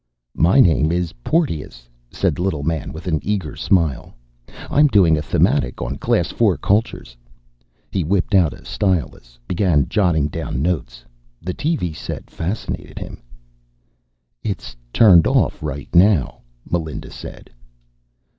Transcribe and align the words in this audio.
"My 0.41 0.59
name 0.59 0.91
is 0.91 1.13
Porteous," 1.23 1.87
said 2.09 2.33
the 2.35 2.41
little 2.41 2.63
man 2.63 2.91
with 2.91 3.05
an 3.05 3.19
eager 3.21 3.55
smile. 3.55 4.15
"I'm 4.67 4.87
doing 4.87 5.15
a 5.15 5.21
thematic 5.21 5.79
on 5.79 5.99
Class 5.99 6.31
IV 6.33 6.59
cultures." 6.59 7.15
He 7.91 8.03
whipped 8.03 8.33
out 8.33 8.51
a 8.51 8.65
stylus, 8.65 9.37
began 9.47 9.87
jotting 9.87 10.27
down 10.29 10.59
notes. 10.59 11.05
The 11.39 11.53
TV 11.53 11.95
set 11.95 12.31
fascinated 12.31 12.97
him. 12.97 13.21
"It's 14.41 14.75
turned 14.91 15.27
off 15.27 15.61
right 15.61 15.93
now," 15.93 16.39
Melinda 16.67 17.11
said. 17.11 17.51